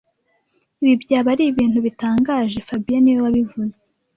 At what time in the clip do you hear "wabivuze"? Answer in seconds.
3.25-3.77